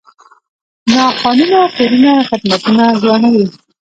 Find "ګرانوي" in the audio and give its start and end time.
3.01-3.45